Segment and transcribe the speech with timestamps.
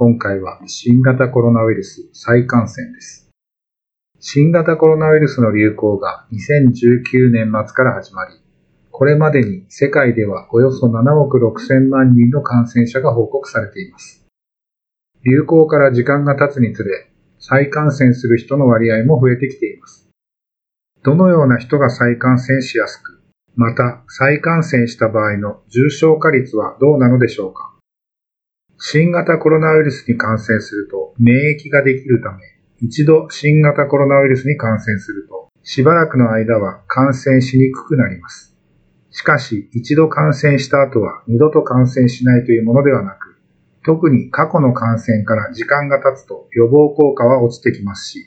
[0.00, 3.30] 今回は新型コロナウイルス再感染です。
[4.20, 8.34] 新型コロナウイルスの流行が2019年末から始まり、
[8.92, 14.24] これまでに世界ではおよそ7億6千万人の感染者が報告されています。
[15.24, 17.10] 流行から時間が経つにつれ、
[17.40, 20.08] 再感染する人の割合も増えてきています。
[21.02, 23.20] どのような人が再感染しやすく、
[23.56, 27.74] また再感染した場合の重症化率はどうなのでしょうか？
[28.78, 32.38] 新型コロナウイルスに感染すると免疫ができるため、
[32.80, 38.56] 一度新型コロナウイルスに感染すると、しばらくの間は感染しにくくなります。
[39.10, 43.36] しかし、一度感染した後は二度と感染しないというものではなく、
[43.84, 48.26] 特に過去の感染から時間が経つと予防効果は落ちてきますし、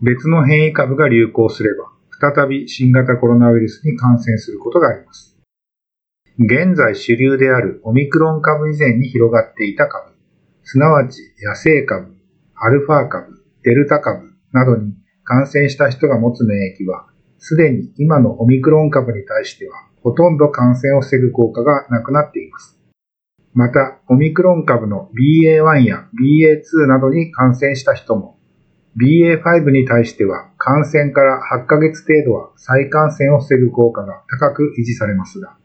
[0.00, 1.86] 別の変異株が流行すれば、
[2.20, 5.37] 再び新型コロナウイルスに感染することがあります。
[6.40, 10.12] 現在主流であるオミクロン株以前に広がっていた株、
[10.62, 12.14] すなわち野生株、
[12.54, 14.94] アルファ株、デルタ株などに
[15.24, 17.06] 感染した人が持つ免疫は、
[17.38, 22.78] すでに今のオミクロン株に対してはほとんど感染を防ぐ効果がなくなっています。
[23.52, 28.38] また、オミクロン株の BA.1 や BA.2 などに感染した人も
[28.96, 35.56] BA.5 に対しては感染から8ヶ月程度は再感染を防ぐ効果が高く維持されますが、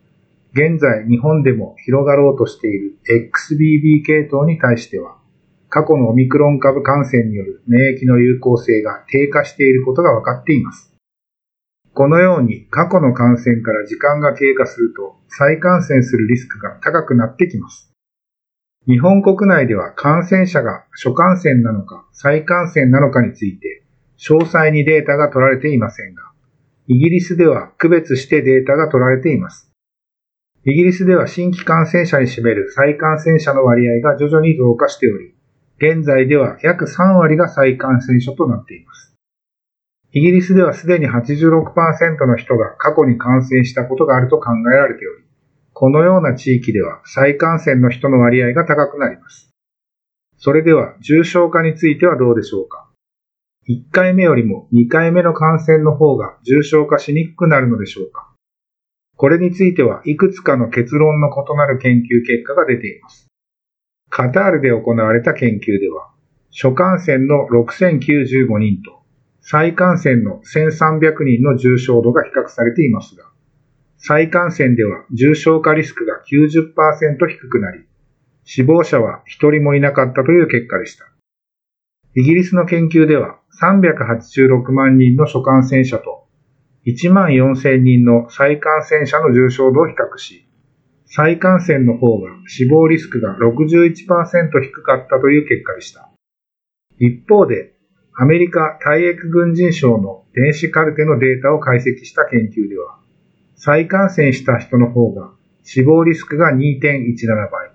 [0.53, 5.17] 現在日本でも広がろうとしている XBB 系統に対しては、
[5.69, 10.93] 過去のオミクロン株感染による免疫の有効性が低下していることが分かっています。
[11.95, 17.91] このように過去の感染から時間が経過すると再感染するリスクが高くなってきます。
[18.87, 23.83] 日本国内では感染者が初感染なのか再感染なのかについて
[24.19, 26.31] 詳細にデータが取られていませんが、
[26.87, 29.72] イギリスでは区別してデータが取られています。
[30.65, 35.35] イギリスでは新規感染者に占める再感染者の割合が徐々に増加しており、
[35.77, 39.13] 現在では約3割が再感染者となっています。
[40.13, 45.25] イギリスではすでに86%の人が過去に感染したことがあると考えられており、
[45.73, 49.49] このような地域では再感染の人の割合が高くなります。
[50.37, 52.87] それでは重症化についてはどうでしょうか
[53.67, 58.32] ?1 回目よりも2回目の感染の方が重症化しにくくなるのでしょうか
[59.15, 63.27] これについてはいくつかの結論の異なる研究結果が出ています。
[64.09, 66.11] カタールで行われた研究では、
[66.51, 69.03] 初感染の6095人と
[69.45, 73.25] 再感染の1300人の重症度が比較されていますが、
[73.97, 77.85] 再感染では重症化リスクが90%低くなり、
[78.45, 81.05] 死亡者は1人もいなかったという結果でした。
[82.15, 86.22] イギリスの研究では386万人の初感染者と
[86.85, 90.47] 1万4000人の再感染者の重症度を比較し、
[91.05, 96.09] 再感染の方が死亡リスクが61%低かったという結果でした。
[96.97, 97.73] 一方で、
[98.15, 102.99] アメリカ退役軍人省の電子カルテのデータを解析した研究では、
[103.55, 105.31] 再感染した人の方が
[105.63, 106.81] 死亡リスクが2.17
[107.49, 107.71] 倍、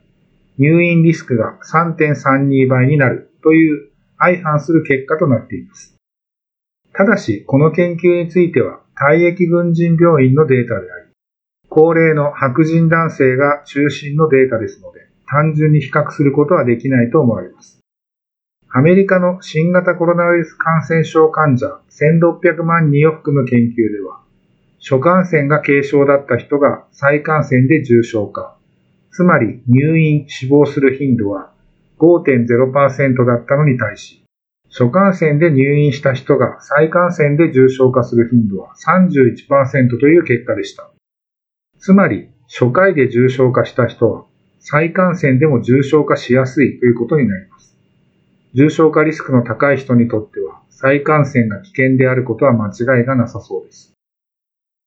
[0.59, 5.97] 入院リスクが3.32倍になるという相反する結果となっています。
[6.93, 11.07] ただし、この研究については退役軍人病院のデータであり、
[11.69, 17.79] 高齢の白人男性が中心のデータですので、単純に比較することはできないと思われます。
[18.71, 24.21] アメリカの新型コロナウイルス感染症患者1600万人を含む研究では、
[24.81, 28.57] 初感染が軽症だった人が再感染で重症化、
[29.13, 31.53] つまり入院、死亡する頻度は
[31.99, 34.25] 5.0%だったのに対し、
[34.71, 40.91] 初感染で入院した人が再感染で重症化する頻度は31%という結果でした。
[41.79, 44.25] つまり、初回で重症化した人は
[44.59, 47.77] 再感染でも重症化しやすいということになります。
[48.55, 53.93] 重症化リスクの高い人にとっては再感染が危険であることは間違いがなさそうです。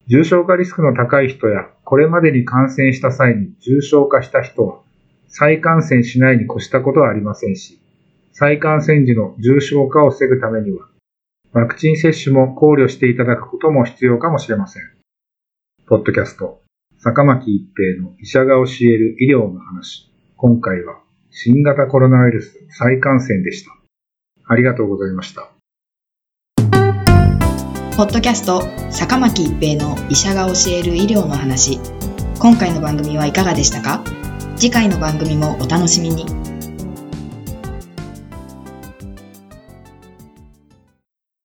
[0.07, 4.79] 重症化リスクの高い人やこれまでに感染した際に重症化した人は
[5.27, 7.80] 再感染しないに越したことはありませんし、
[8.33, 10.87] 再感染時の重症化を防ぐためには、
[11.53, 14.83] ワクチン接種も考慮していただくことも必要かもしれません。
[15.85, 16.61] ポッドキャスト、
[16.97, 20.09] 坂巻一平の医者が教える医療の話。
[20.37, 20.99] 今回は、
[21.29, 23.71] 新型コロナウイルス再感染でした。
[24.45, 25.49] ありがとうございました。
[27.97, 31.79] ポッドキャスト坂巻一平の医者が教える医療の話
[32.39, 34.03] 今回の番組はいかがでしたか？
[34.55, 36.25] 次回の番組もお楽しみに